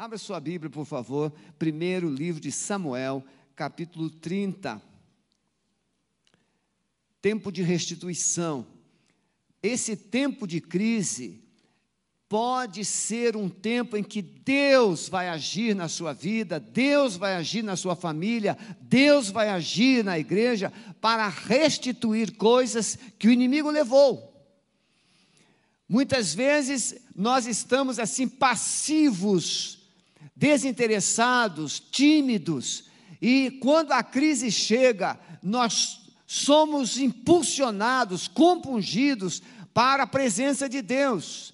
[0.00, 1.30] Abra sua Bíblia, por favor.
[1.58, 3.22] Primeiro livro de Samuel,
[3.54, 4.80] capítulo 30.
[7.20, 8.66] Tempo de restituição.
[9.62, 11.44] Esse tempo de crise
[12.30, 17.62] pode ser um tempo em que Deus vai agir na sua vida, Deus vai agir
[17.62, 24.32] na sua família, Deus vai agir na igreja para restituir coisas que o inimigo levou.
[25.86, 29.78] Muitas vezes nós estamos assim passivos
[30.40, 32.84] desinteressados, tímidos,
[33.20, 39.42] e quando a crise chega, nós somos impulsionados, compungidos
[39.74, 41.52] para a presença de Deus.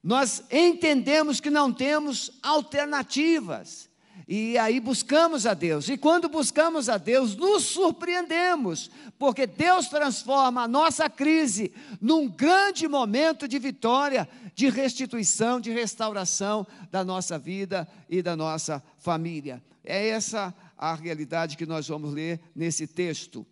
[0.00, 3.89] Nós entendemos que não temos alternativas.
[4.32, 5.88] E aí buscamos a Deus.
[5.88, 8.88] E quando buscamos a Deus, nos surpreendemos,
[9.18, 16.64] porque Deus transforma a nossa crise num grande momento de vitória, de restituição, de restauração
[16.92, 19.60] da nossa vida e da nossa família.
[19.82, 23.44] É essa a realidade que nós vamos ler nesse texto.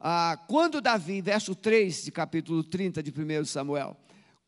[0.00, 3.94] Ah, quando Davi, verso 3 de capítulo 30 de 1 Samuel,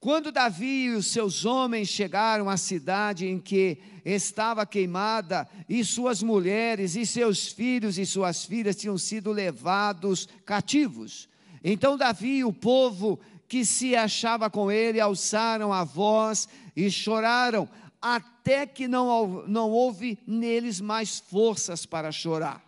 [0.00, 6.22] quando Davi e os seus homens chegaram à cidade em que estava queimada, e suas
[6.22, 11.28] mulheres, e seus filhos e suas filhas tinham sido levados cativos.
[11.62, 17.68] Então Davi e o povo que se achava com ele alçaram a voz e choraram,
[18.00, 22.67] até que não, não houve neles mais forças para chorar.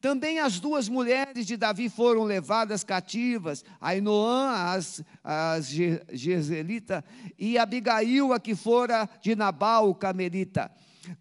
[0.00, 5.68] Também as duas mulheres de Davi foram levadas cativas, Ainoã, as, as
[6.12, 7.04] Gezelita,
[7.38, 10.70] e Abigail, a que fora de Nabal, o Camerita.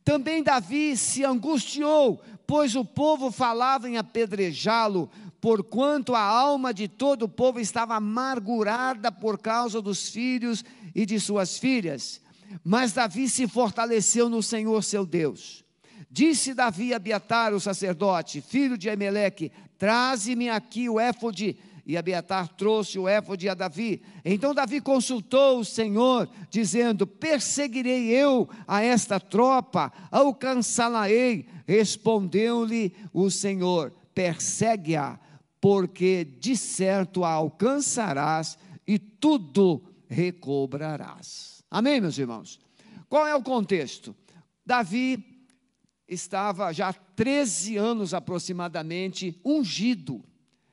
[0.04, 7.24] Também Davi se angustiou, pois o povo falava em apedrejá-lo, porquanto a alma de todo
[7.24, 12.22] o povo estava amargurada por causa dos filhos e de suas filhas.
[12.64, 15.65] Mas Davi se fortaleceu no Senhor seu Deus.
[16.16, 21.58] Disse Davi a Abiatar, o sacerdote, filho de Emeleque: Traze-me aqui o éfode.
[21.86, 24.02] E Abiatar trouxe o éfode a Davi.
[24.24, 31.48] Então Davi consultou o Senhor, dizendo: Perseguirei eu a esta tropa, alcançá-la-ei.
[31.68, 35.20] Respondeu-lhe o Senhor: Persegue-a,
[35.60, 41.62] porque de certo a alcançarás e tudo recobrarás.
[41.70, 42.58] Amém, meus irmãos?
[43.10, 44.16] Qual é o contexto?
[44.66, 45.35] Davi
[46.08, 50.24] estava já há 13 anos aproximadamente ungido.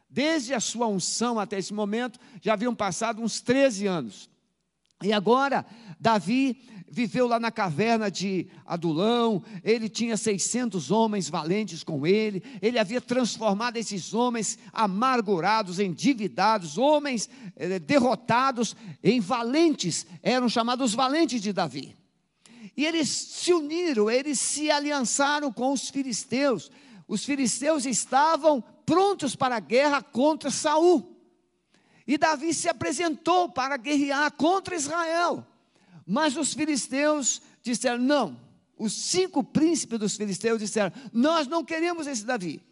[0.09, 4.31] Desde a sua unção até esse momento, já haviam passado uns 13 anos.
[5.03, 5.65] E agora,
[5.99, 6.61] Davi
[6.93, 13.01] viveu lá na caverna de Adulão, ele tinha 600 homens valentes com ele, ele havia
[13.01, 21.97] transformado esses homens amargurados, endividados, homens eh, derrotados, em valentes, eram chamados valentes de Davi.
[22.77, 26.71] E eles se uniram, eles se aliançaram com os filisteus.
[27.07, 31.13] Os filisteus estavam prontos para a guerra contra Saul.
[32.07, 35.47] E Davi se apresentou para guerrear contra Israel.
[36.07, 38.41] Mas os filisteus disseram: não.
[38.79, 42.63] Os cinco príncipes dos filisteus disseram: nós não queremos esse Davi.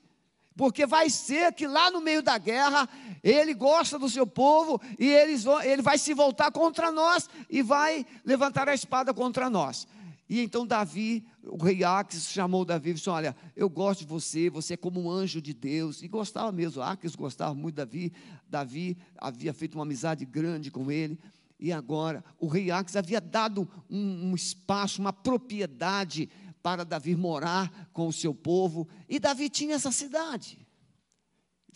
[0.60, 2.86] Porque vai ser que lá no meio da guerra,
[3.24, 7.62] ele gosta do seu povo e eles vão, ele vai se voltar contra nós e
[7.62, 9.88] vai levantar a espada contra nós.
[10.28, 14.50] E então Davi, o rei Aques chamou Davi e disse: Olha, eu gosto de você,
[14.50, 16.02] você é como um anjo de Deus.
[16.02, 18.12] E gostava mesmo, Aques gostava muito de Davi.
[18.46, 21.18] Davi havia feito uma amizade grande com ele.
[21.58, 26.28] E agora, o rei Aques havia dado um, um espaço, uma propriedade
[26.62, 30.66] para Davi morar com o seu povo, e Davi tinha essa cidade,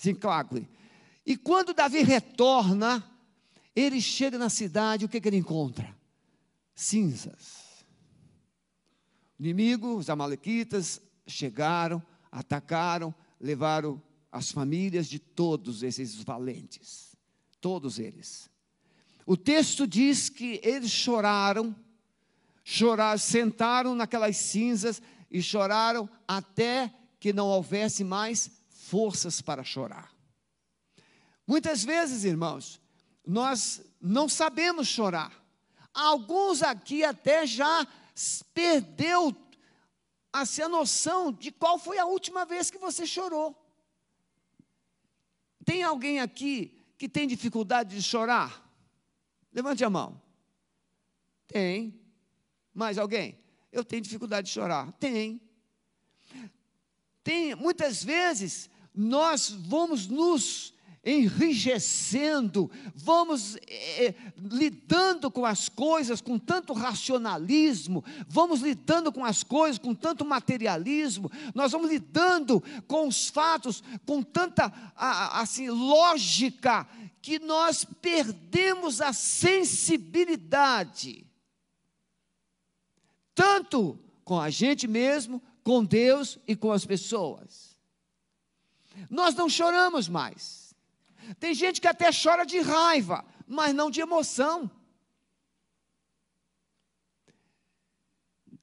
[0.00, 0.68] Zinclagle.
[1.24, 3.02] E quando Davi retorna,
[3.74, 5.94] ele chega na cidade, o que, que ele encontra?
[6.74, 7.84] Cinzas.
[9.38, 17.16] O inimigo, os amalequitas, chegaram, atacaram, levaram as famílias de todos esses valentes,
[17.60, 18.50] todos eles.
[19.26, 21.74] O texto diz que eles choraram
[22.64, 30.12] chorar, sentaram naquelas cinzas e choraram até que não houvesse mais forças para chorar.
[31.46, 32.80] Muitas vezes, irmãos,
[33.26, 35.32] nós não sabemos chorar.
[35.92, 37.86] Alguns aqui até já
[38.52, 39.36] perdeu
[40.32, 43.54] assim, a noção de qual foi a última vez que você chorou.
[45.64, 48.62] Tem alguém aqui que tem dificuldade de chorar?
[49.52, 50.20] Levante a mão.
[51.46, 52.03] Tem.
[52.74, 53.38] Mais alguém?
[53.72, 54.92] Eu tenho dificuldade de chorar.
[54.92, 55.40] Tem.
[57.22, 60.74] Tem, muitas vezes nós vamos nos
[61.04, 69.78] enrijecendo, vamos é, lidando com as coisas com tanto racionalismo, vamos lidando com as coisas
[69.78, 76.88] com tanto materialismo, nós vamos lidando com os fatos com tanta assim lógica
[77.20, 81.26] que nós perdemos a sensibilidade,
[83.34, 87.76] tanto com a gente mesmo, com Deus e com as pessoas.
[89.10, 90.74] Nós não choramos mais.
[91.40, 94.70] Tem gente que até chora de raiva, mas não de emoção.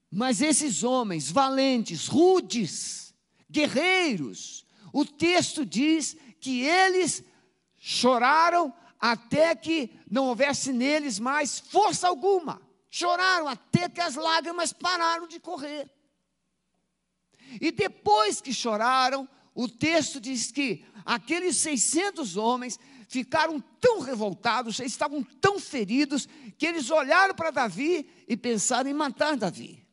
[0.10, 3.14] Mas esses homens valentes, rudes,
[3.50, 7.24] guerreiros, o texto diz que eles
[7.78, 12.62] choraram até que não houvesse neles mais força alguma.
[12.94, 15.90] Choraram até que as lágrimas pararam de correr.
[17.62, 22.78] E depois que choraram, o texto diz que aqueles 600 homens
[23.08, 26.28] ficaram tão revoltados, estavam tão feridos,
[26.58, 29.88] que eles olharam para Davi e pensaram em matar Davi.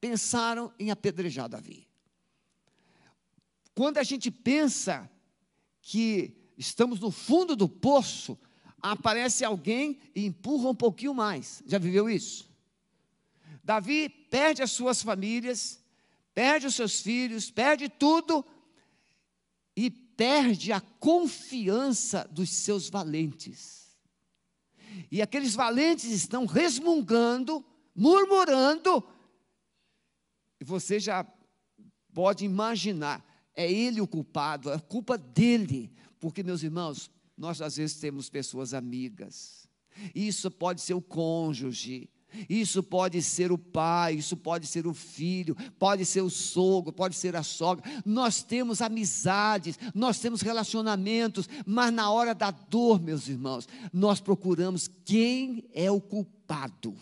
[0.00, 1.86] Pensaram em apedrejar Davi.
[3.74, 5.10] Quando a gente pensa
[5.82, 8.38] que estamos no fundo do poço,
[8.82, 11.62] aparece alguém e empurra um pouquinho mais.
[11.66, 12.50] Já viveu isso?
[13.62, 15.80] Davi perde as suas famílias,
[16.34, 18.44] perde os seus filhos, perde tudo
[19.76, 23.96] e perde a confiança dos seus valentes.
[25.10, 27.64] E aqueles valentes estão resmungando,
[27.94, 29.02] murmurando,
[30.60, 31.26] e você já
[32.12, 33.24] pode imaginar,
[33.54, 37.10] é ele o culpado, é culpa dele, porque, meus irmãos,
[37.42, 39.68] nós às vezes temos pessoas amigas,
[40.14, 42.08] isso pode ser o cônjuge,
[42.48, 47.16] isso pode ser o pai, isso pode ser o filho, pode ser o sogro, pode
[47.16, 47.84] ser a sogra.
[48.06, 54.88] Nós temos amizades, nós temos relacionamentos, mas na hora da dor, meus irmãos, nós procuramos
[55.04, 56.96] quem é o culpado.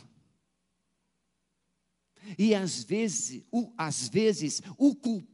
[2.38, 5.30] E às vezes, o, às vezes, o culpado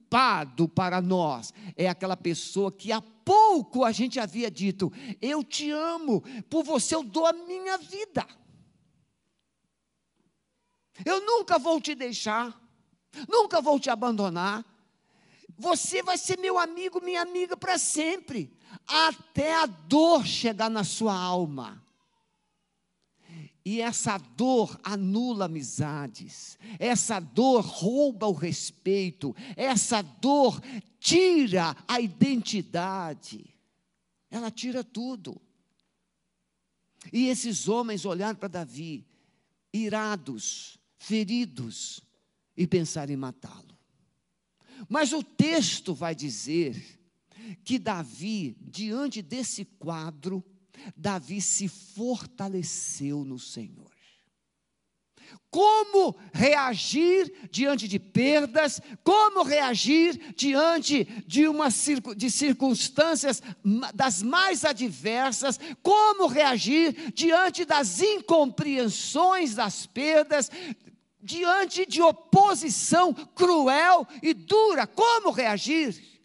[0.74, 6.22] para nós é aquela pessoa que há pouco a gente havia dito: Eu te amo,
[6.48, 8.26] por você eu dou a minha vida.
[11.04, 12.58] Eu nunca vou te deixar,
[13.28, 14.64] nunca vou te abandonar.
[15.58, 18.52] Você vai ser meu amigo, minha amiga para sempre,
[18.86, 21.82] até a dor chegar na sua alma.
[23.66, 30.62] E essa dor anula amizades, essa dor rouba o respeito, essa dor
[31.00, 33.44] tira a identidade,
[34.30, 35.42] ela tira tudo.
[37.12, 39.04] E esses homens olharam para Davi,
[39.72, 42.00] irados, feridos
[42.56, 43.76] e pensar em matá-lo.
[44.88, 47.00] Mas o texto vai dizer
[47.64, 50.44] que Davi, diante desse quadro,
[50.96, 53.96] Davi se fortaleceu no Senhor.
[55.50, 61.68] Como reagir diante de perdas, como reagir diante de, uma,
[62.16, 63.42] de circunstâncias
[63.94, 70.50] das mais adversas, como reagir diante das incompreensões das perdas,
[71.22, 76.15] diante de oposição cruel e dura, como reagir?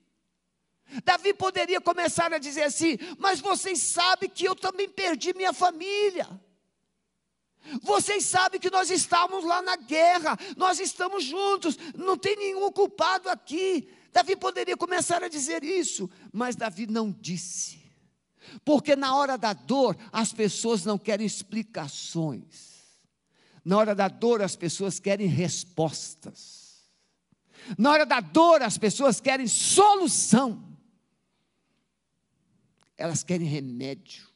[1.04, 6.28] Davi poderia começar a dizer assim: Mas vocês sabem que eu também perdi minha família.
[7.84, 13.30] Vocês sabem que nós estávamos lá na guerra, nós estamos juntos, não tem nenhum culpado
[13.30, 13.88] aqui.
[14.12, 17.82] Davi poderia começar a dizer isso, mas Davi não disse,
[18.66, 22.72] porque na hora da dor as pessoas não querem explicações.
[23.64, 26.82] Na hora da dor, as pessoas querem respostas.
[27.78, 30.71] Na hora da dor, as pessoas querem solução.
[33.02, 34.32] Elas querem remédio.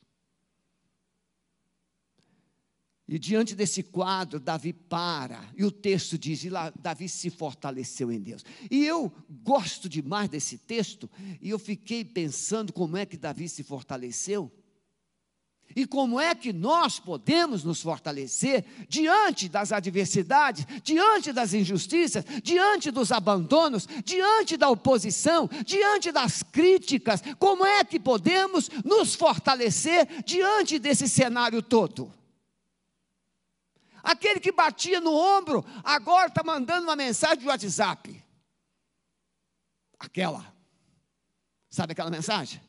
[3.07, 8.12] E diante desse quadro, Davi para, e o texto diz: e lá, Davi se fortaleceu
[8.12, 8.43] em Deus.
[8.69, 13.63] E eu gosto demais desse texto, e eu fiquei pensando como é que Davi se
[13.63, 14.51] fortaleceu.
[15.75, 22.89] E como é que nós podemos nos fortalecer diante das adversidades, diante das injustiças, diante
[22.89, 27.22] dos abandonos, diante da oposição, diante das críticas?
[27.38, 32.13] Como é que podemos nos fortalecer diante desse cenário todo?
[34.01, 38.24] Aquele que batia no ombro, agora está mandando uma mensagem de WhatsApp.
[40.00, 40.53] Aquela.
[41.70, 42.62] Sabe aquela mensagem?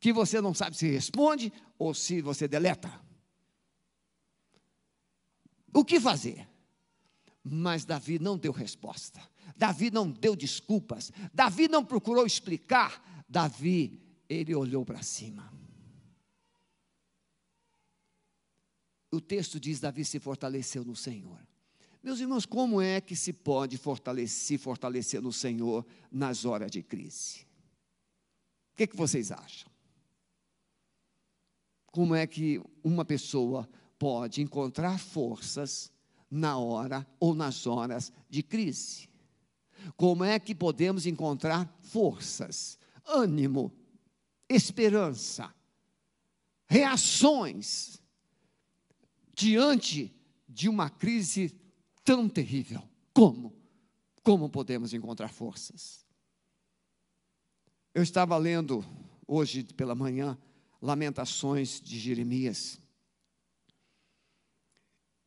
[0.00, 2.90] Que você não sabe se responde ou se você deleta.
[5.72, 6.48] O que fazer?
[7.44, 9.20] Mas Davi não deu resposta.
[9.56, 11.12] Davi não deu desculpas.
[11.32, 13.24] Davi não procurou explicar.
[13.28, 15.52] Davi ele olhou para cima.
[19.12, 21.38] O texto diz: Davi se fortaleceu no Senhor.
[22.02, 26.82] Meus irmãos, como é que se pode fortalecer, se fortalecer no Senhor nas horas de
[26.82, 27.46] crise?
[28.72, 29.69] O que, que vocês acham?
[31.90, 33.68] Como é que uma pessoa
[33.98, 35.92] pode encontrar forças
[36.30, 39.08] na hora ou nas horas de crise?
[39.96, 43.72] Como é que podemos encontrar forças, ânimo,
[44.48, 45.52] esperança,
[46.68, 48.00] reações
[49.34, 50.14] diante
[50.48, 51.54] de uma crise
[52.04, 52.82] tão terrível?
[53.12, 53.56] Como?
[54.22, 56.04] Como podemos encontrar forças?
[57.92, 58.84] Eu estava lendo
[59.26, 60.38] hoje pela manhã
[60.80, 62.80] Lamentações de Jeremias.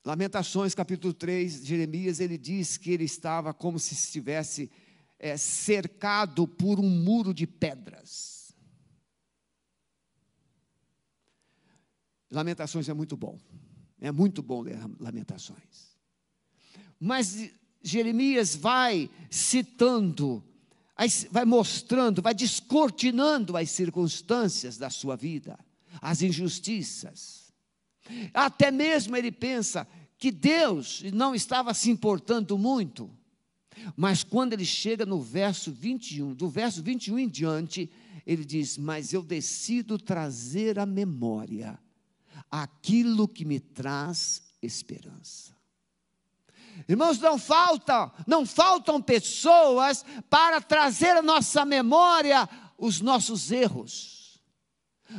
[0.06, 4.70] Lamentações, capítulo 3, Jeremias, ele diz que ele estava como se estivesse
[5.18, 8.54] é, cercado por um muro de pedras.
[12.30, 13.40] Lamentações é muito bom,
[14.02, 15.96] é muito bom ler Lamentações.
[17.00, 20.44] Mas Jeremias vai citando
[21.32, 25.58] vai mostrando, vai descortinando as circunstâncias da sua vida,
[26.02, 27.52] as injustiças.
[28.34, 33.10] Até mesmo ele pensa que Deus não estava se importando muito.
[33.96, 37.90] Mas quando ele chega no verso 21, do verso 21 em diante,
[38.26, 41.80] ele diz: Mas eu decido trazer à memória
[42.50, 45.54] aquilo que me traz esperança.
[46.88, 54.42] Irmãos, não faltam, não faltam pessoas para trazer à nossa memória os nossos erros.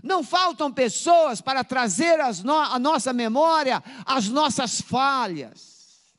[0.03, 6.15] Não faltam pessoas para trazer no, à nossa memória as nossas falhas,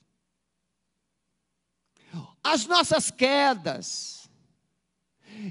[2.44, 4.30] as nossas quedas.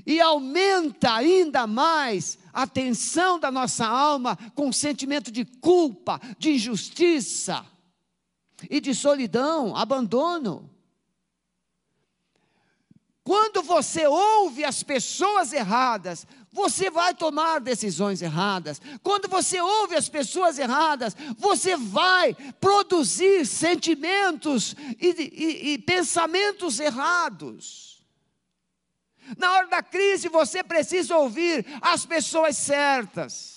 [0.07, 7.65] E aumenta ainda mais a tensão da nossa alma com sentimento de culpa, de injustiça
[8.71, 10.71] e de solidão, abandono.
[13.25, 18.81] Quando você ouve as pessoas erradas, você vai tomar decisões erradas.
[19.03, 28.05] Quando você ouve as pessoas erradas, você vai produzir sentimentos e, e, e pensamentos errados.
[29.39, 33.54] Na hora da crise, você precisa ouvir as pessoas certas.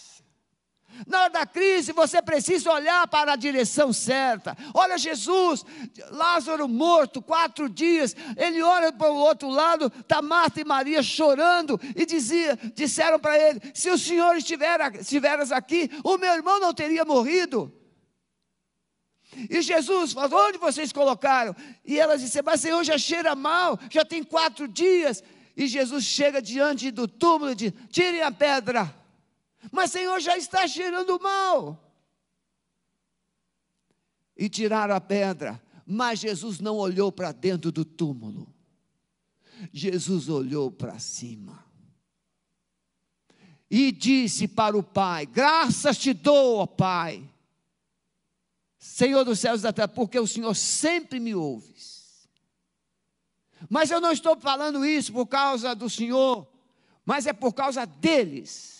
[1.05, 4.57] Na hora da crise, você precisa olhar para a direção certa.
[4.73, 5.63] Olha Jesus,
[6.09, 8.15] Lázaro morto, quatro dias.
[8.35, 13.37] Ele olha para o outro lado, está Marta e Maria chorando e dizia, disseram para
[13.37, 17.71] ele: Se o Senhor estiver, estiveras aqui, o meu irmão não teria morrido.
[19.49, 21.55] E Jesus falou: Onde vocês colocaram?
[21.85, 25.23] E elas disseram: Mas Senhor, já cheira mal, já tem quatro dias.
[25.55, 28.93] E Jesus chega diante do túmulo e diz: Tirem a pedra.
[29.71, 31.83] Mas Senhor já está cheirando mal.
[34.35, 38.53] E tiraram a pedra, mas Jesus não olhou para dentro do túmulo.
[39.73, 41.65] Jesus olhou para cima.
[43.69, 47.27] E disse para o Pai: Graças te dou, ó Pai,
[48.77, 52.29] Senhor dos céus e da terra, porque o Senhor sempre me ouves.
[53.67, 56.47] Mas eu não estou falando isso por causa do Senhor,
[57.03, 58.76] mas é por causa deles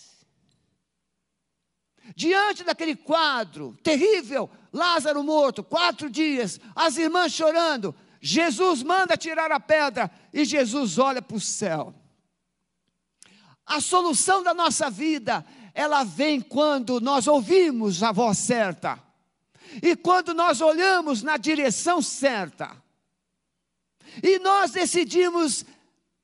[2.16, 9.60] Diante daquele quadro terrível, Lázaro morto, quatro dias, as irmãs chorando, Jesus manda tirar a
[9.60, 11.94] pedra e Jesus olha para o céu.
[13.66, 19.02] A solução da nossa vida, ela vem quando nós ouvimos a voz certa
[19.82, 22.76] e quando nós olhamos na direção certa.
[24.24, 25.66] E nós decidimos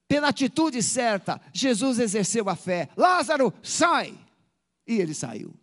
[0.08, 1.40] pela atitude certa.
[1.52, 2.90] Jesus exerceu a fé.
[2.96, 4.18] Lázaro, sai!
[4.88, 5.54] E ele saiu.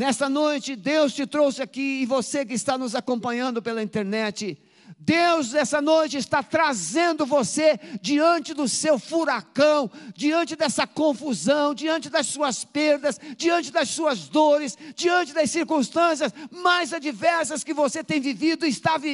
[0.00, 4.58] Nesta noite, Deus te trouxe aqui e você que está nos acompanhando pela internet,
[4.98, 12.28] Deus nessa noite está trazendo você diante do seu furacão, diante dessa confusão, diante das
[12.28, 18.64] suas perdas, diante das suas dores, diante das circunstâncias mais adversas que você tem vivido
[18.64, 18.70] e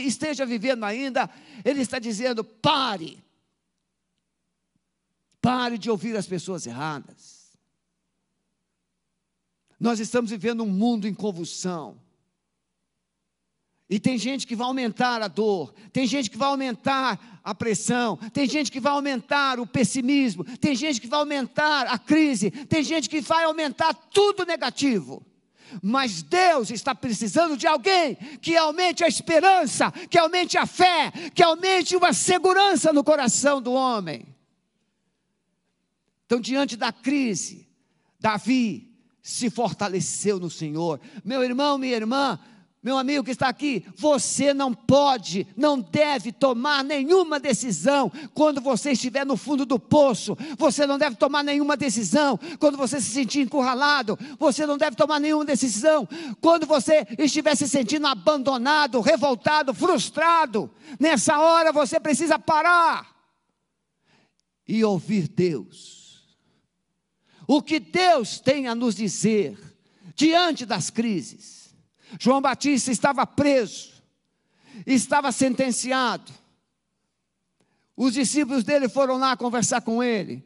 [0.07, 1.29] esteja vivendo ainda.
[1.65, 3.21] Ele está dizendo: pare,
[5.43, 7.36] pare de ouvir as pessoas erradas.
[9.79, 12.01] Nós estamos vivendo um mundo em convulsão.
[13.89, 18.17] E tem gente que vai aumentar a dor, tem gente que vai aumentar a pressão,
[18.33, 22.83] tem gente que vai aumentar o pessimismo, tem gente que vai aumentar a crise, tem
[22.83, 25.25] gente que vai aumentar tudo negativo.
[25.81, 31.43] Mas Deus está precisando de alguém que aumente a esperança, que aumente a fé, que
[31.43, 34.27] aumente uma segurança no coração do homem.
[36.25, 37.69] Então, diante da crise,
[38.19, 38.96] Davi
[39.27, 41.01] se fortaleceu no Senhor.
[41.25, 42.39] Meu irmão, minha irmã,
[42.81, 48.93] meu amigo que está aqui, você não pode, não deve tomar nenhuma decisão quando você
[48.93, 50.39] estiver no fundo do poço.
[50.57, 54.17] Você não deve tomar nenhuma decisão quando você se sentir encurralado.
[54.39, 56.09] Você não deve tomar nenhuma decisão
[56.41, 60.71] quando você estiver se sentindo abandonado, revoltado, frustrado.
[61.01, 63.13] Nessa hora você precisa parar
[64.69, 65.96] e ouvir Deus.
[67.47, 69.59] O que Deus tem a nos dizer
[70.17, 71.75] diante das crises.
[72.19, 74.03] João Batista estava preso,
[74.87, 76.33] estava sentenciado.
[77.97, 80.45] Os discípulos dele foram lá conversar com ele.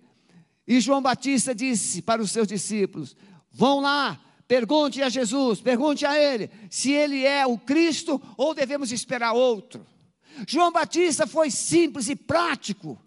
[0.66, 3.16] E João Batista disse para os seus discípulos:
[3.50, 8.92] Vão lá, pergunte a Jesus, pergunte a ele se ele é o Cristo ou devemos
[8.92, 9.86] esperar outro.
[10.46, 12.98] João Batista foi simples e prático.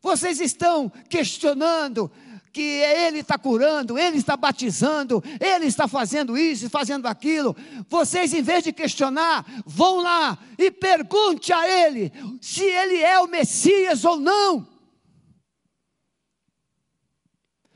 [0.00, 2.10] Vocês estão questionando
[2.52, 7.56] que Ele está curando, Ele está batizando, Ele está fazendo isso e fazendo aquilo.
[7.88, 13.26] Vocês, em vez de questionar, vão lá e pergunte a Ele se Ele é o
[13.26, 14.68] Messias ou não.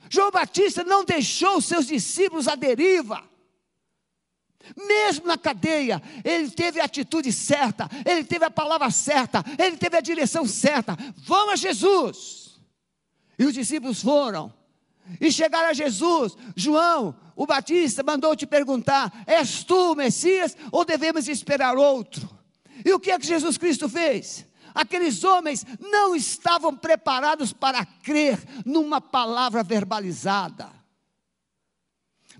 [0.08, 3.24] João Batista não deixou seus discípulos à deriva.
[4.76, 9.96] Mesmo na cadeia, ele teve a atitude certa, ele teve a palavra certa, ele teve
[9.96, 10.96] a direção certa.
[11.18, 12.60] Vão a Jesus.
[13.38, 14.55] E os discípulos foram.
[15.20, 20.84] E chegaram a Jesus, João, o Batista, mandou te perguntar: És tu o Messias ou
[20.84, 22.28] devemos esperar outro?
[22.84, 24.46] E o que é que Jesus Cristo fez?
[24.74, 30.75] Aqueles homens não estavam preparados para crer numa palavra verbalizada.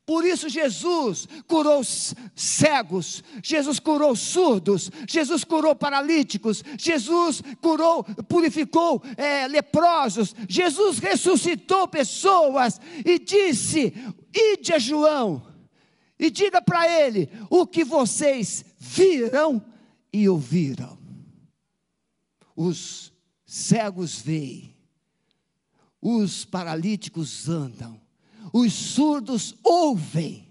[0.06, 1.82] Por isso Jesus curou
[2.36, 12.80] cegos, Jesus curou surdos, Jesus curou paralíticos, Jesus curou, purificou é, leprosos, Jesus ressuscitou pessoas
[13.04, 13.92] e disse:
[14.32, 15.42] Ide a João
[16.16, 19.60] e diga para ele o que vocês viram
[20.12, 20.96] e ouviram.
[22.54, 23.12] Os
[23.44, 24.72] cegos veem,
[26.00, 28.05] os paralíticos andam
[28.52, 30.47] os surdos ouvem,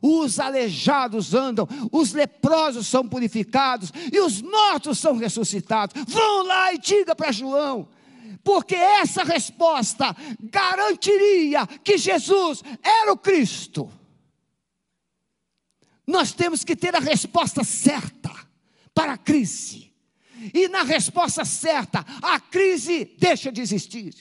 [0.00, 6.02] os aleijados andam, os leprosos são purificados e os mortos são ressuscitados.
[6.06, 7.88] Vão lá e diga para João,
[8.42, 13.90] porque essa resposta garantiria que Jesus era o Cristo.
[16.06, 18.32] Nós temos que ter a resposta certa
[18.94, 19.92] para a crise.
[20.52, 24.12] E na resposta certa, a crise deixa de existir.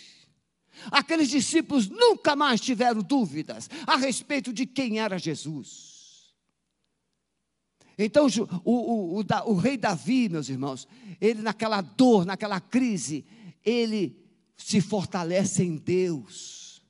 [0.89, 6.33] Aqueles discípulos nunca mais tiveram dúvidas a respeito de quem era Jesus.
[7.97, 8.27] Então,
[8.63, 10.87] o, o, o, o, rei Davi, meus irmãos,
[11.19, 13.25] ele naquela dor, naquela crise,
[13.63, 14.17] ele
[14.57, 16.81] se fortalece em Deus,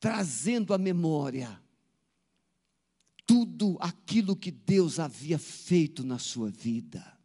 [0.00, 1.60] trazendo à memória
[3.26, 7.18] tudo aquilo que Deus havia feito na sua vida.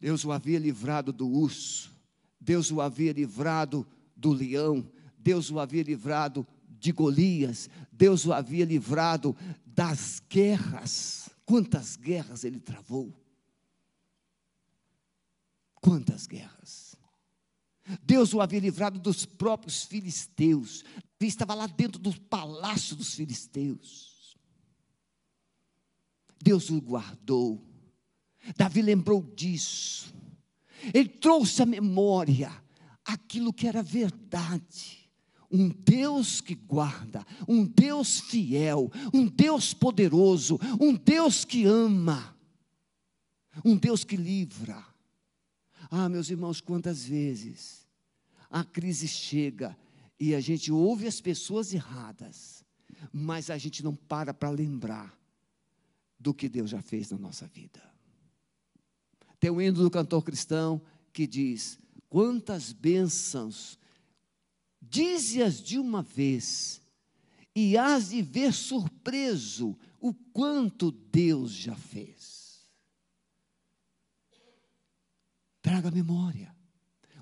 [0.00, 1.96] Deus o havia livrado do urso,
[2.40, 6.46] Deus o havia livrado do leão, Deus o havia livrado
[6.78, 11.28] de Golias, Deus o havia livrado das guerras.
[11.44, 13.12] Quantas guerras ele travou?
[15.80, 16.96] Quantas guerras?
[18.02, 20.84] Deus o havia livrado dos próprios filisteus.
[21.20, 24.36] Ele estava lá dentro do palácio dos filisteus.
[26.42, 27.64] Deus o guardou.
[28.56, 30.14] Davi lembrou disso.
[30.92, 32.52] Ele trouxe à memória
[33.04, 35.10] aquilo que era verdade.
[35.50, 42.36] Um Deus que guarda, um Deus fiel, um Deus poderoso, um Deus que ama,
[43.64, 44.84] um Deus que livra.
[45.90, 47.86] Ah, meus irmãos, quantas vezes
[48.50, 49.76] a crise chega
[50.20, 52.64] e a gente ouve as pessoas erradas,
[53.12, 55.16] mas a gente não para para lembrar
[56.18, 57.80] do que Deus já fez na nossa vida.
[59.38, 60.80] Tem um hino do cantor cristão
[61.12, 63.78] que diz: Quantas bênçãos,
[64.80, 66.82] dize-as de uma vez,
[67.54, 72.66] e hás de ver surpreso o quanto Deus já fez.
[75.60, 76.56] Traga memória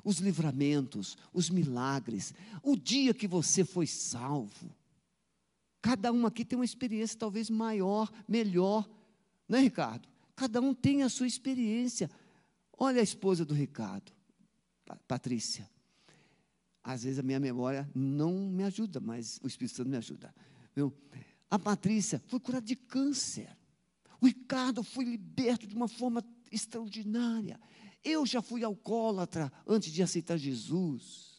[0.07, 4.73] os livramentos, os milagres, o dia que você foi salvo.
[5.83, 8.89] Cada um aqui tem uma experiência talvez maior, melhor,
[9.49, 10.09] não é, Ricardo?
[10.37, 12.11] Cada um tem a sua experiência.
[12.79, 14.13] Olha a esposa do Ricardo,
[15.09, 15.69] Patrícia.
[16.85, 20.33] Às vezes a minha memória não me ajuda, mas o Espírito Santo me ajuda.
[20.75, 20.95] Viu?
[21.51, 23.57] A Patrícia foi curada de câncer.
[24.21, 26.23] O Ricardo foi liberto de uma forma
[26.53, 27.59] extraordinária.
[28.05, 31.36] Eu já fui alcoólatra antes de aceitar Jesus.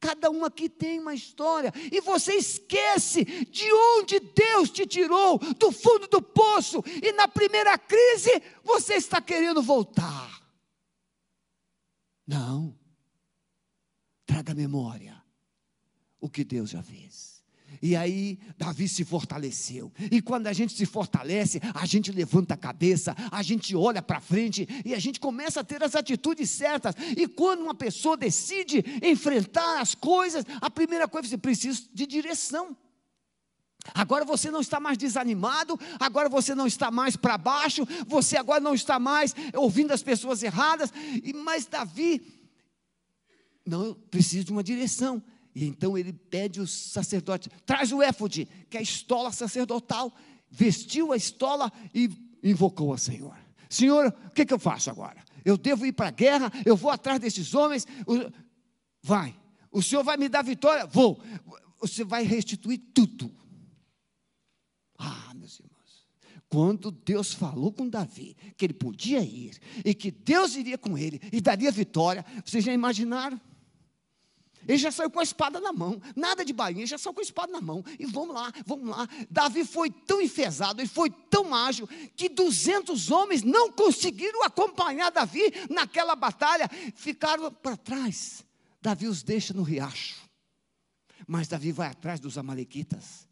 [0.00, 5.72] Cada um aqui tem uma história, e você esquece de onde Deus te tirou, do
[5.72, 10.42] fundo do poço, e na primeira crise você está querendo voltar.
[12.26, 12.76] Não.
[14.26, 15.24] Traga memória
[16.20, 17.35] o que Deus já fez.
[17.82, 19.92] E aí, Davi se fortaleceu.
[20.10, 24.20] E quando a gente se fortalece, a gente levanta a cabeça, a gente olha para
[24.20, 26.94] frente e a gente começa a ter as atitudes certas.
[27.16, 32.76] E quando uma pessoa decide enfrentar as coisas, a primeira coisa você precisa de direção.
[33.94, 38.60] Agora você não está mais desanimado, agora você não está mais para baixo, você agora
[38.60, 40.92] não está mais ouvindo as pessoas erradas.
[41.44, 42.20] Mas Davi
[43.64, 45.22] não precisa de uma direção.
[45.56, 50.12] E então ele pede o sacerdote, traz o éfode, que é a estola sacerdotal,
[50.50, 52.10] vestiu a estola e
[52.44, 53.34] invocou ao Senhor.
[53.66, 55.24] Senhor, o que, que eu faço agora?
[55.42, 57.86] Eu devo ir para a guerra, eu vou atrás desses homens.
[59.02, 59.34] Vai,
[59.72, 60.84] o Senhor vai me dar vitória?
[60.84, 61.22] Vou.
[61.80, 63.34] Você vai restituir tudo.
[64.98, 66.06] Ah, meus irmãos,
[66.50, 71.18] quando Deus falou com Davi que ele podia ir e que Deus iria com ele
[71.32, 73.40] e daria vitória, vocês já imaginaram?
[74.66, 77.20] Ele já saiu com a espada na mão, nada de bainha, ele já saiu com
[77.20, 77.84] a espada na mão.
[77.98, 79.08] E vamos lá, vamos lá.
[79.30, 85.52] Davi foi tão enfesado, ele foi tão ágil, que 200 homens não conseguiram acompanhar Davi
[85.70, 88.44] naquela batalha, ficaram para trás.
[88.80, 90.16] Davi os deixa no riacho.
[91.26, 93.28] Mas Davi vai atrás dos Amalequitas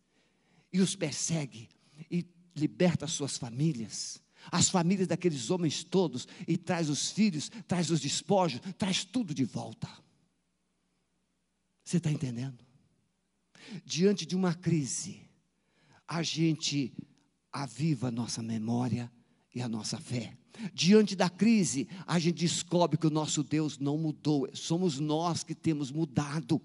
[0.72, 1.68] e os persegue
[2.10, 8.00] e liberta suas famílias as famílias daqueles homens todos, e traz os filhos, traz os
[8.00, 9.88] despojos, traz tudo de volta.
[11.84, 12.58] Você está entendendo?
[13.84, 15.20] Diante de uma crise,
[16.08, 16.92] a gente
[17.52, 19.12] aviva a nossa memória
[19.54, 20.36] e a nossa fé.
[20.72, 25.54] Diante da crise, a gente descobre que o nosso Deus não mudou, somos nós que
[25.54, 26.60] temos mudado.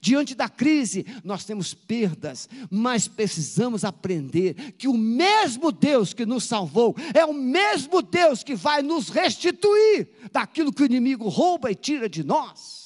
[0.00, 6.44] Diante da crise, nós temos perdas, mas precisamos aprender que o mesmo Deus que nos
[6.44, 11.74] salvou é o mesmo Deus que vai nos restituir daquilo que o inimigo rouba e
[11.74, 12.83] tira de nós.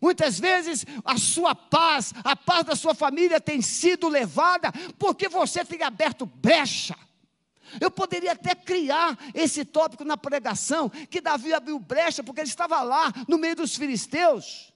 [0.00, 5.64] Muitas vezes a sua paz, a paz da sua família tem sido levada porque você
[5.64, 6.96] tem aberto brecha.
[7.80, 12.82] Eu poderia até criar esse tópico na pregação, que Davi abriu brecha porque ele estava
[12.82, 14.72] lá no meio dos filisteus.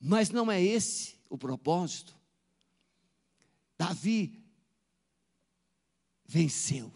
[0.00, 2.16] Mas não é esse o propósito.
[3.78, 4.42] Davi
[6.24, 6.92] venceu,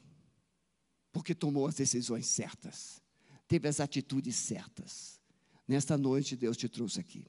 [1.13, 3.03] porque tomou as decisões certas,
[3.47, 5.21] teve as atitudes certas.
[5.67, 7.27] Nesta noite, Deus te trouxe aqui.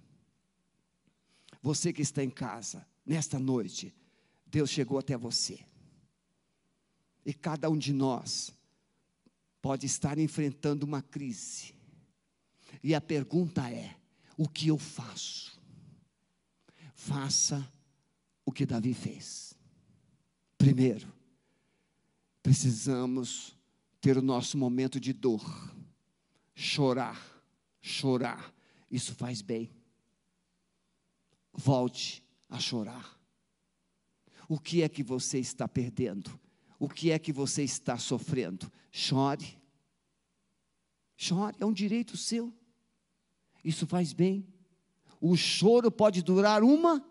[1.62, 3.94] Você que está em casa, nesta noite,
[4.46, 5.60] Deus chegou até você.
[7.26, 8.54] E cada um de nós
[9.62, 11.74] pode estar enfrentando uma crise.
[12.84, 13.96] E a pergunta é:
[14.38, 15.60] o que eu faço?
[16.94, 17.68] Faça
[18.46, 19.56] o que Davi fez.
[20.58, 21.12] Primeiro,
[22.44, 23.56] precisamos
[24.00, 25.44] ter o nosso momento de dor,
[26.54, 27.35] chorar
[27.86, 28.52] chorar.
[28.90, 29.70] Isso faz bem.
[31.54, 33.16] Volte a chorar.
[34.50, 36.40] O que é que você está perdendo?
[36.80, 38.72] O que é que você está sofrendo?
[38.92, 39.58] Chore.
[41.16, 42.52] Chore, é um direito seu.
[43.64, 44.48] Isso faz bem.
[45.22, 47.06] O choro pode durar uma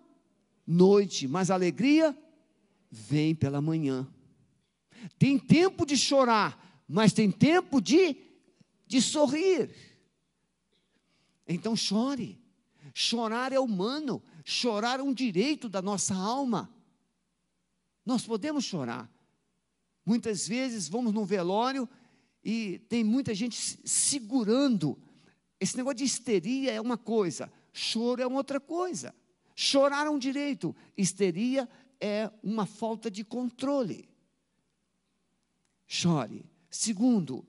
[0.67, 2.17] noite, mas a alegria
[2.91, 4.07] vem pela manhã.
[5.19, 8.17] Tem tempo de chorar, mas tem tempo de,
[8.87, 9.94] de sorrir.
[11.47, 12.41] Então chore.
[12.93, 16.73] Chorar é humano, chorar é um direito da nossa alma.
[18.05, 19.11] Nós podemos chorar.
[20.05, 21.89] Muitas vezes vamos no velório
[22.45, 24.99] e tem muita gente segurando.
[25.59, 29.15] Esse negócio de histeria é uma coisa, choro é outra coisa.
[29.57, 31.69] Chorar é um direito, histeria
[32.01, 34.09] é uma falta de controle.
[35.87, 36.45] Chore.
[36.69, 37.47] Segundo,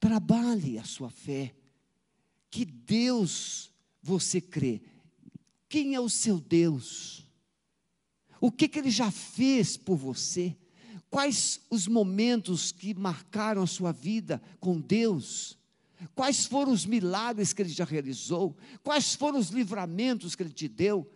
[0.00, 1.54] trabalhe a sua fé
[2.52, 4.82] que Deus você crê?
[5.70, 7.26] Quem é o seu Deus?
[8.38, 10.54] O que, que ele já fez por você?
[11.08, 15.58] Quais os momentos que marcaram a sua vida com Deus?
[16.14, 18.54] Quais foram os milagres que ele já realizou?
[18.82, 21.10] Quais foram os livramentos que ele te deu?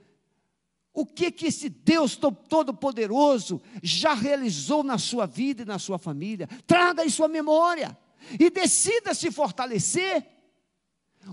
[0.94, 6.48] O que que esse Deus todo-poderoso já realizou na sua vida e na sua família?
[6.66, 7.98] Traga em sua memória
[8.40, 10.35] e decida se fortalecer.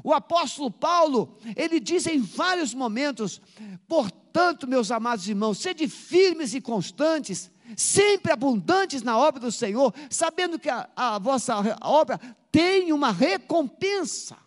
[0.02, 3.42] O apóstolo Paulo, ele diz em vários momentos:
[3.88, 10.58] portanto, meus amados irmãos, sede firmes e constantes, sempre abundantes na obra do Senhor, sabendo
[10.58, 12.20] que a, a vossa obra
[12.52, 14.38] tem uma recompensa.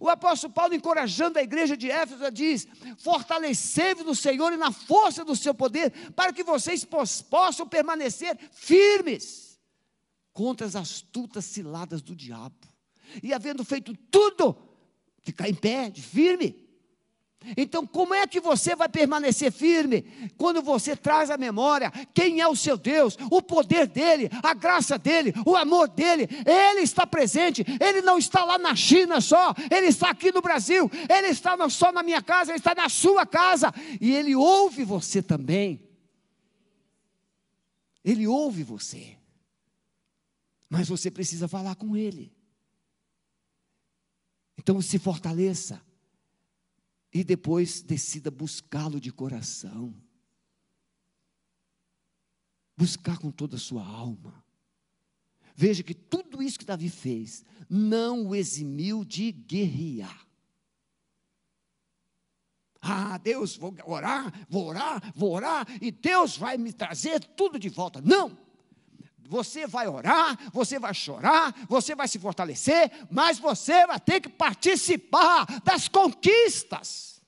[0.00, 2.66] O apóstolo Paulo, encorajando a igreja de Éfeso, diz:
[2.98, 9.58] Fortalecei-vos no Senhor e na força do seu poder, para que vocês possam permanecer firmes
[10.32, 12.54] contra as astutas ciladas do diabo.
[13.22, 14.56] E havendo feito tudo,
[15.30, 16.56] ficar em pé, firme.
[17.56, 20.02] Então, como é que você vai permanecer firme
[20.36, 24.98] quando você traz à memória quem é o seu Deus, o poder dele, a graça
[24.98, 26.28] dele, o amor dele?
[26.44, 30.90] Ele está presente, ele não está lá na China só, ele está aqui no Brasil,
[31.08, 34.84] ele está não só na minha casa, ele está na sua casa e ele ouve
[34.84, 35.88] você também.
[38.04, 39.16] Ele ouve você,
[40.68, 42.32] mas você precisa falar com ele.
[44.60, 45.82] Então, se fortaleça
[47.10, 49.94] e depois decida buscá-lo de coração.
[52.76, 54.44] Buscar com toda a sua alma.
[55.56, 60.28] Veja que tudo isso que Davi fez não o eximiu de guerrear.
[62.82, 67.70] Ah, Deus, vou orar, vou orar, vou orar, e Deus vai me trazer tudo de
[67.70, 68.02] volta.
[68.02, 68.36] Não!
[69.30, 74.28] Você vai orar, você vai chorar, você vai se fortalecer, mas você vai ter que
[74.28, 77.22] participar das conquistas.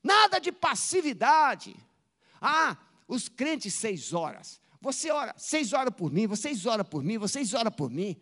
[0.00, 1.74] Nada de passividade.
[2.40, 2.76] Ah,
[3.08, 4.60] os crentes seis horas.
[4.80, 8.16] Você ora, seis horas por mim, vocês oram por mim, vocês oram por mim.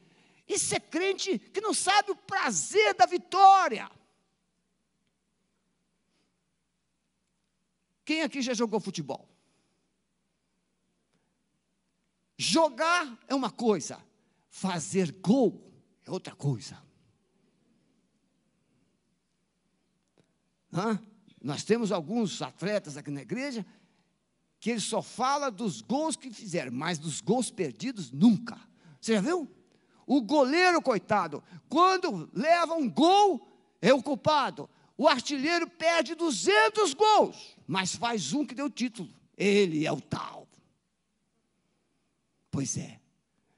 [0.49, 3.87] Isso é crente que não sabe o prazer da vitória.
[8.03, 9.30] Quem aqui já jogou futebol?
[12.41, 14.03] Jogar é uma coisa,
[14.49, 15.71] fazer gol
[16.07, 16.83] é outra coisa.
[20.73, 20.99] Hã?
[21.43, 23.67] Nós temos alguns atletas aqui na igreja
[24.59, 28.59] que ele só fala dos gols que fizeram, mas dos gols perdidos nunca.
[28.99, 29.47] Você já viu?
[30.07, 33.47] O goleiro, coitado, quando leva um gol,
[33.83, 34.67] é o culpado.
[34.97, 39.11] O artilheiro perde 200 gols, mas faz um que deu título.
[39.37, 40.40] Ele é o tal.
[42.51, 43.01] Pois é,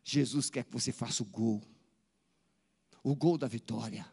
[0.04, 1.62] Jesus quer que você faça o gol,
[3.02, 4.06] o gol da vitória.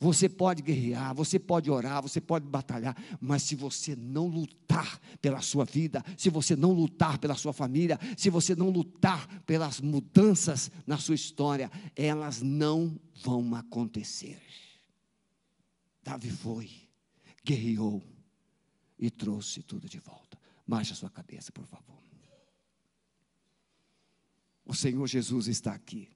[0.00, 5.42] Você pode guerrear, você pode orar, você pode batalhar, mas se você não lutar pela
[5.42, 10.70] sua vida, se você não lutar pela sua família, se você não lutar pelas mudanças
[10.86, 14.40] na sua história, elas não vão acontecer.
[16.02, 16.70] Davi foi,
[17.44, 18.02] guerreou
[18.98, 20.38] e trouxe tudo de volta.
[20.66, 22.03] Baixe a sua cabeça, por favor.
[24.64, 26.08] O Senhor Jesus está aqui.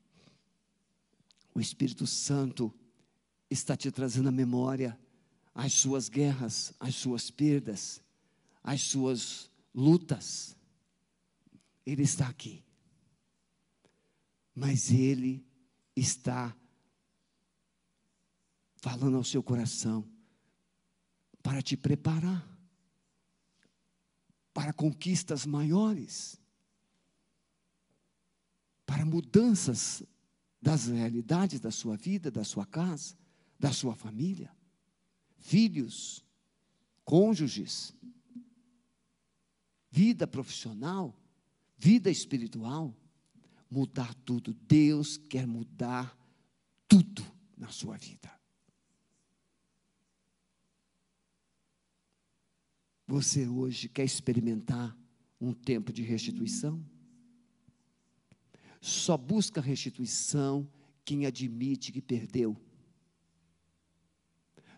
[1.54, 2.72] O Espírito Santo
[3.50, 4.98] está te trazendo à memória
[5.54, 8.00] as suas guerras, as suas perdas,
[8.62, 10.56] as suas lutas.
[11.84, 12.64] Ele está aqui.
[14.54, 15.44] Mas ele
[15.96, 16.56] está
[18.76, 20.08] falando ao seu coração
[21.42, 22.46] para te preparar
[24.52, 26.40] para conquistas maiores
[28.88, 30.02] para mudanças
[30.62, 33.14] das realidades da sua vida, da sua casa,
[33.60, 34.50] da sua família,
[35.36, 36.24] filhos,
[37.04, 37.94] cônjuges,
[39.90, 41.14] vida profissional,
[41.76, 42.96] vida espiritual,
[43.70, 44.54] mudar tudo.
[44.54, 46.18] Deus quer mudar
[46.88, 47.22] tudo
[47.58, 48.32] na sua vida.
[53.06, 54.96] Você hoje quer experimentar
[55.38, 56.82] um tempo de restituição?
[58.80, 60.68] Só busca restituição
[61.04, 62.56] quem admite que perdeu.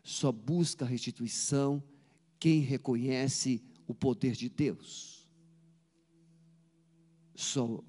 [0.02, 1.82] Só busca restituição
[2.38, 5.28] quem reconhece o poder de Deus.
[7.34, 7.82] Só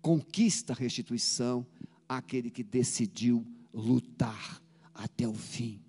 [0.00, 1.66] conquista restituição
[2.08, 4.62] aquele que decidiu lutar
[4.94, 5.82] até o fim.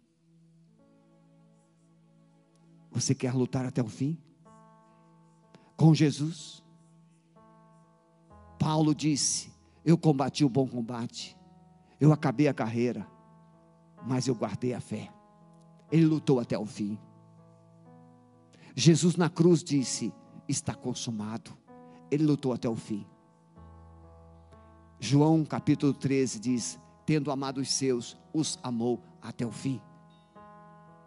[2.92, 4.18] Você quer lutar até o fim?
[5.76, 6.64] Com Jesus?
[8.60, 9.52] Paulo disse:
[9.86, 11.38] Eu combati o bom combate,
[12.00, 13.08] eu acabei a carreira,
[14.06, 15.10] mas eu guardei a fé.
[15.92, 16.98] Ele lutou até o fim.
[18.76, 20.14] Jesus na cruz disse:
[20.48, 21.52] Está consumado.
[22.10, 23.06] Ele lutou até o fim.
[25.00, 29.82] João capítulo 13 diz: Tendo amado os seus, os amou até o fim.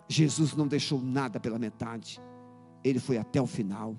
[0.09, 2.21] Jesus não deixou nada pela metade,
[2.83, 3.97] ele foi até o final.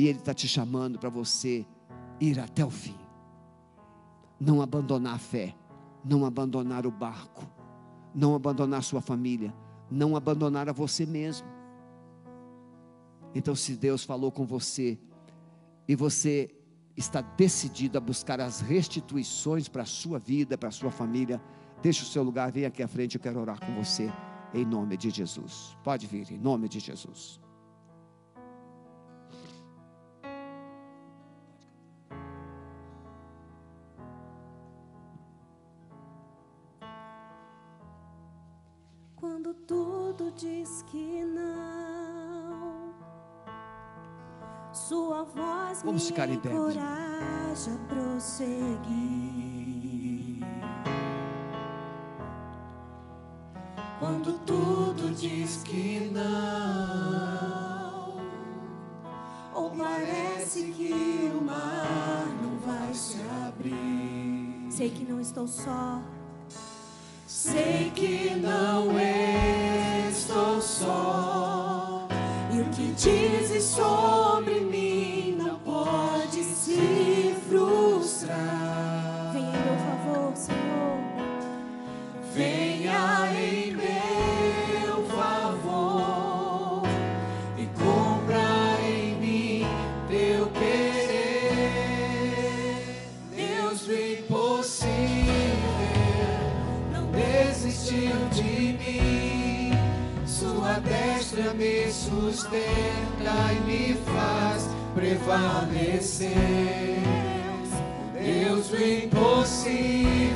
[0.00, 1.66] E Ele está te chamando para você
[2.18, 2.96] ir até o fim.
[4.40, 5.54] Não abandonar a fé,
[6.02, 7.46] não abandonar o barco,
[8.14, 9.54] não abandonar sua família,
[9.90, 11.46] não abandonar a você mesmo.
[13.34, 14.98] Então, se Deus falou com você
[15.86, 16.48] e você
[16.96, 21.42] está decidido a buscar as restituições para a sua vida, para a sua família,
[21.82, 24.10] deixe o seu lugar, vem aqui à frente, eu quero orar com você,
[24.54, 25.76] em nome de Jesus.
[25.84, 27.38] Pode vir, em nome de Jesus.
[46.10, 46.50] Voz Vamos me ficar em pé.
[46.50, 49.30] encoraja a prosseguir.
[53.98, 56.30] Quando tudo diz que não,
[59.54, 64.66] ou parece que o mar não vai se abrir.
[64.70, 66.00] Sei que não estou só.
[102.50, 106.30] Sustenta e me faz prevalecer.
[108.12, 110.28] Deus do impossível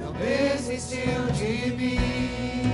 [0.00, 2.72] não desistiu de mim.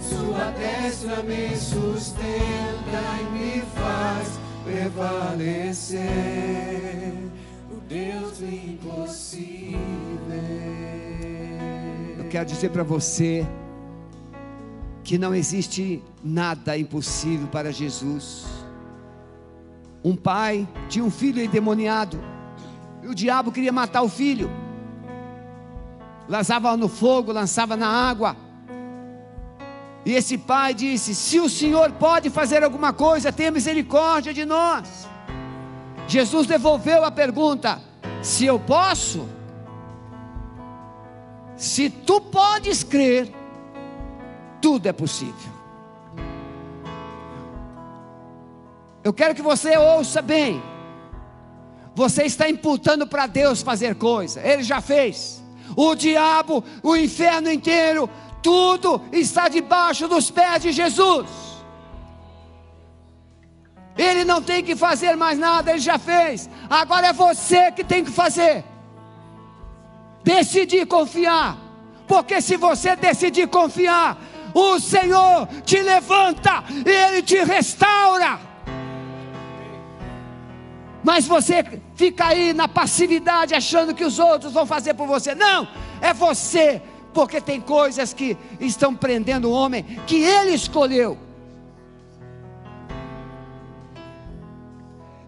[0.00, 6.02] Sua destra me sustenta e me faz prevalecer.
[7.70, 9.80] O Deus do impossível.
[12.18, 13.46] Eu quero dizer para você
[15.06, 18.44] que não existe nada impossível para Jesus.
[20.04, 22.18] Um pai tinha um filho endemoniado,
[23.04, 24.50] e o diabo queria matar o filho,
[26.28, 28.36] lançava no fogo, lançava na água.
[30.04, 35.08] E esse pai disse: Se o Senhor pode fazer alguma coisa, tenha misericórdia de nós.
[36.08, 37.80] Jesus devolveu a pergunta:
[38.20, 39.28] Se eu posso?
[41.56, 43.32] Se tu podes crer,
[44.60, 45.56] tudo é possível.
[49.02, 50.62] Eu quero que você ouça bem.
[51.94, 55.42] Você está imputando para Deus fazer coisa, Ele já fez.
[55.76, 58.08] O diabo, o inferno inteiro,
[58.42, 61.26] tudo está debaixo dos pés de Jesus.
[63.96, 66.50] Ele não tem que fazer mais nada, ele já fez.
[66.68, 68.64] Agora é você que tem que fazer.
[70.22, 71.56] Decidir confiar.
[72.06, 74.18] Porque se você decidir confiar,
[74.58, 78.40] o Senhor te levanta e ele te restaura.
[81.04, 85.34] Mas você fica aí na passividade achando que os outros vão fazer por você.
[85.34, 85.68] Não,
[86.00, 86.80] é você,
[87.12, 91.18] porque tem coisas que estão prendendo o homem que ele escolheu.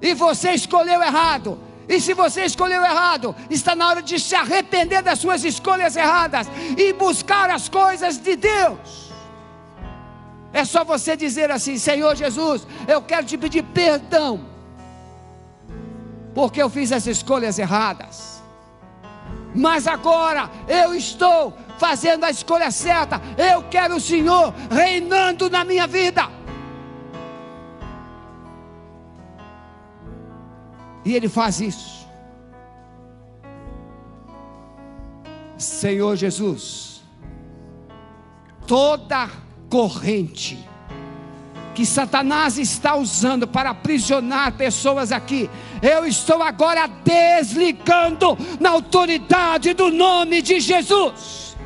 [0.01, 1.61] E você escolheu errado.
[1.87, 6.47] E se você escolheu errado, está na hora de se arrepender das suas escolhas erradas
[6.79, 9.08] e buscar as coisas de Deus.
[10.53, 14.47] É só você dizer assim: Senhor Jesus, eu quero te pedir perdão,
[16.35, 18.43] porque eu fiz as escolhas erradas.
[19.55, 23.21] Mas agora eu estou fazendo a escolha certa.
[23.37, 26.29] Eu quero o Senhor reinando na minha vida.
[31.05, 32.07] E ele faz isso.
[35.57, 37.03] Senhor Jesus,
[38.67, 39.29] toda
[39.69, 40.69] corrente
[41.79, 45.49] que Satanás está usando para aprisionar pessoas aqui,
[45.81, 51.57] eu estou agora desligando na autoridade do nome de Jesus.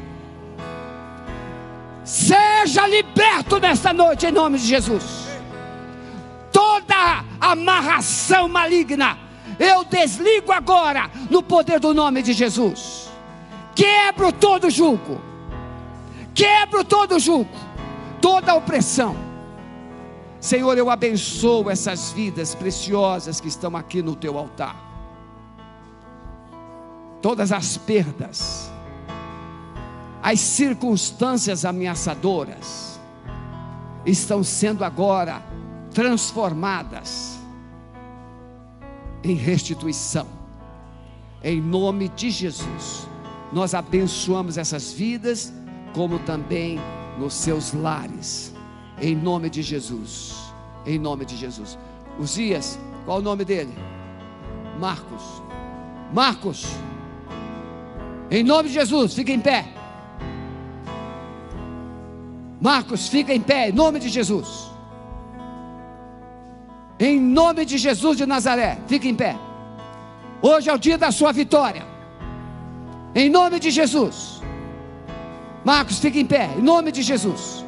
[2.05, 5.03] Seja liberto nesta noite em nome de Jesus.
[6.53, 9.17] Toda amarração maligna,
[9.59, 13.11] eu desligo agora no poder do nome de Jesus.
[13.75, 15.23] Quebro todo jugo.
[16.35, 17.48] Quebro todo jugo.
[18.23, 19.16] Toda opressão.
[20.40, 24.77] Senhor, eu abençoo essas vidas preciosas que estão aqui no teu altar.
[27.20, 28.70] Todas as perdas,
[30.23, 33.00] as circunstâncias ameaçadoras
[34.06, 35.42] estão sendo agora
[35.92, 37.38] transformadas
[39.25, 40.27] em restituição.
[41.42, 43.08] Em nome de Jesus,
[43.52, 45.52] nós abençoamos essas vidas,
[45.92, 46.81] como também
[47.23, 48.52] nos seus lares.
[49.00, 50.35] Em nome de Jesus.
[50.85, 51.79] Em nome de Jesus.
[52.18, 53.75] Uzias, qual o nome dele?
[54.79, 55.23] Marcos.
[56.12, 56.66] Marcos.
[58.31, 59.60] Em nome de Jesus, fica em pé.
[62.60, 64.70] Marcos, fica em pé, em nome de Jesus.
[66.98, 69.37] Em nome de Jesus de Nazaré, fica em pé.
[70.40, 71.85] Hoje é o dia da sua vitória.
[73.14, 74.42] Em nome de Jesus.
[75.65, 77.65] Marcos, fica em pé, em nome de Jesus.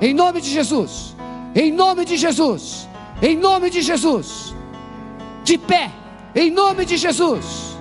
[0.00, 1.14] Em nome de Jesus.
[1.54, 2.88] Em nome de Jesus.
[3.22, 4.54] Em nome de Jesus.
[5.44, 5.90] De pé,
[6.34, 7.76] em nome de Jesus.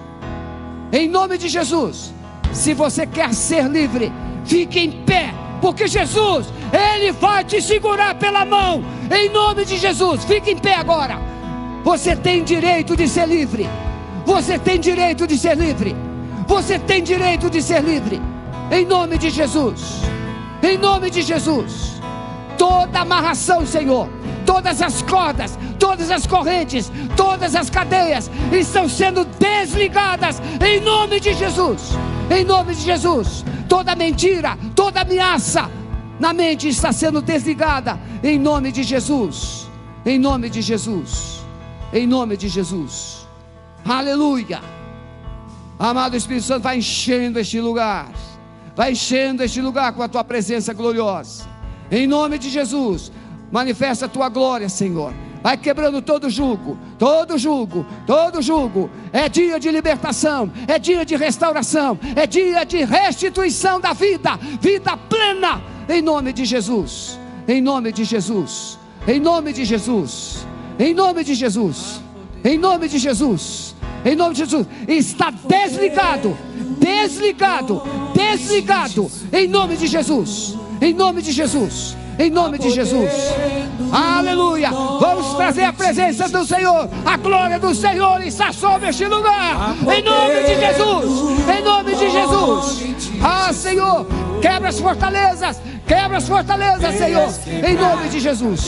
[0.92, 2.14] Em nome de Jesus.
[2.52, 4.12] Se você quer ser livre,
[4.44, 8.84] fique em pé, porque Jesus, Ele vai te segurar pela mão.
[9.12, 11.20] Em nome de Jesus, fique em pé agora.
[11.84, 13.68] Você tem direito de ser livre.
[14.26, 15.96] Você tem direito de ser livre.
[16.48, 18.22] Você tem direito de ser livre.
[18.72, 20.02] Em nome de Jesus.
[20.62, 22.02] Em nome de Jesus.
[22.58, 24.08] Toda amarração, Senhor.
[24.46, 31.34] Todas as cordas, todas as correntes, todas as cadeias estão sendo desligadas em nome de
[31.34, 31.92] Jesus.
[32.30, 33.46] Em nome de Jesus.
[33.68, 35.70] Toda mentira, toda ameaça
[36.20, 39.70] na mente está sendo desligada em nome de Jesus.
[40.06, 41.46] Em nome de Jesus.
[41.94, 43.28] Em nome de Jesus.
[43.86, 44.62] Aleluia.
[45.78, 48.10] Amado Espírito Santo, vai enchendo este lugar.
[48.80, 51.46] Vai enchendo este lugar com a tua presença gloriosa.
[51.92, 53.12] Em nome de Jesus,
[53.52, 55.14] manifesta a tua glória, Senhor.
[55.44, 58.90] Vai quebrando todo jugo, todo jugo, todo jugo.
[59.12, 64.96] É dia de libertação, é dia de restauração, é dia de restituição da vida, vida
[64.96, 67.20] plena, em nome de Jesus.
[67.50, 68.80] Em nome de Jesus.
[69.06, 70.48] Em nome de Jesus.
[70.80, 72.02] Em nome de Jesus.
[72.46, 73.76] Em nome de Jesus.
[74.06, 74.68] Em nome de Jesus.
[74.88, 76.38] Está desligado.
[76.80, 77.82] Desligado.
[78.14, 79.12] Desligado.
[79.32, 80.58] Em nome de Jesus.
[80.82, 81.96] Em nome de Jesus.
[82.18, 83.10] Em nome de Jesus.
[83.92, 84.70] Aleluia.
[84.72, 86.90] Vamos trazer a presença do Senhor.
[87.06, 89.76] A glória do Senhor está sobre este lugar.
[89.82, 91.50] Em nome de Jesus.
[91.50, 92.84] Em nome de Jesus.
[93.24, 94.06] Ah, Senhor.
[94.42, 95.62] Quebra as fortalezas.
[95.88, 97.30] Quebra as fortalezas, Senhor.
[97.48, 98.68] Em nome de Jesus.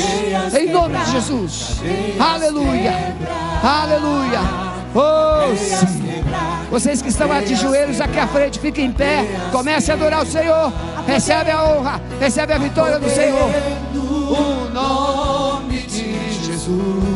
[0.57, 1.81] Em nome de Jesus.
[2.19, 3.15] Aleluia.
[3.61, 4.70] Aleluia.
[4.93, 6.69] Oh.
[6.69, 9.25] Vocês que estão de joelhos aqui à frente, fiquem em pé.
[9.51, 10.71] Comece a adorar o Senhor.
[11.05, 13.49] Recebe a honra, recebe a vitória do Senhor.
[13.93, 17.10] O nome de Jesus.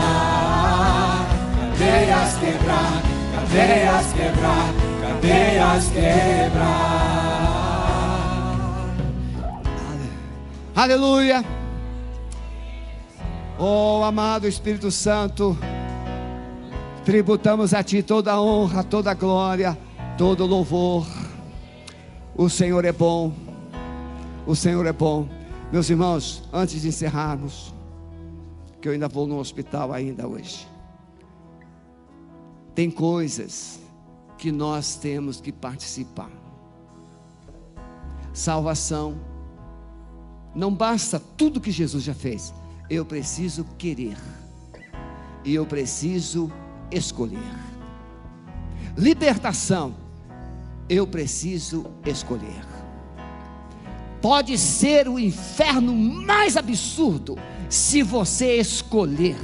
[1.60, 3.18] cadeias quebrar.
[3.48, 7.18] Cadeias quebrar, cadeias quebrar.
[10.76, 11.44] Aleluia.
[13.58, 15.56] Oh, amado Espírito Santo,
[17.04, 19.78] tributamos a Ti toda a honra, toda a glória,
[20.16, 21.06] todo o louvor.
[22.36, 23.32] O Senhor é bom,
[24.46, 25.37] o Senhor é bom.
[25.70, 27.74] Meus irmãos, antes de encerrarmos,
[28.80, 30.66] que eu ainda vou no hospital ainda hoje.
[32.74, 33.78] Tem coisas
[34.38, 36.30] que nós temos que participar.
[38.32, 39.20] Salvação.
[40.54, 42.54] Não basta tudo que Jesus já fez.
[42.88, 44.16] Eu preciso querer.
[45.44, 46.50] E eu preciso
[46.90, 47.38] escolher.
[48.96, 49.94] Libertação.
[50.88, 52.67] Eu preciso escolher.
[54.20, 57.38] Pode ser o inferno mais absurdo.
[57.68, 59.36] Se você escolher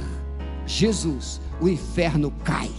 [0.65, 2.71] Jesus, o inferno cai.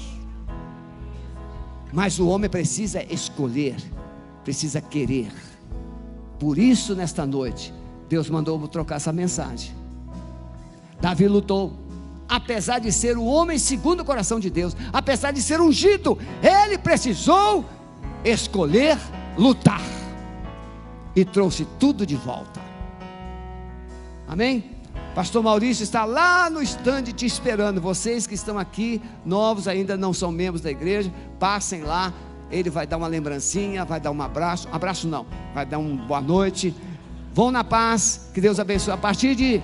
[1.92, 3.76] Mas o homem precisa escolher,
[4.44, 5.32] precisa querer.
[6.38, 7.72] Por isso, nesta noite,
[8.09, 9.74] Deus mandou trocar essa mensagem.
[11.01, 11.72] Davi lutou,
[12.28, 16.76] apesar de ser o homem segundo o coração de Deus, apesar de ser ungido, ele
[16.76, 17.64] precisou
[18.24, 18.99] escolher
[19.38, 19.95] lutar
[21.16, 22.60] e trouxe tudo de volta.
[24.28, 24.76] Amém?
[25.14, 27.80] Pastor Maurício está lá no estande te esperando.
[27.80, 31.10] Vocês que estão aqui, novos, ainda não são membros da igreja,
[31.40, 32.12] passem lá.
[32.50, 34.68] Ele vai dar uma lembrancinha, vai dar um abraço.
[34.70, 36.74] Abraço não, vai dar uma boa noite.
[37.32, 38.92] Vão na paz, que Deus abençoe.
[38.92, 39.62] A partir de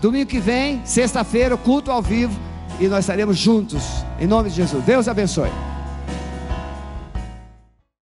[0.00, 2.38] domingo que vem, sexta-feira, culto ao vivo,
[2.78, 3.82] e nós estaremos juntos.
[4.20, 4.84] Em nome de Jesus.
[4.84, 5.71] Deus abençoe.